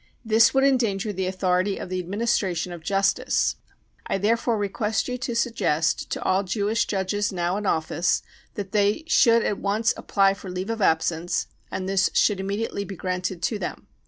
[0.25, 3.57] This would endanger the authority of the administration of justice.
[4.07, 8.23] I therefore request you to suggest to all Jewish judges now in office
[8.55, 12.95] that they should at once apply for leave of absence, and this should immediately be
[12.95, 13.85] granted to them.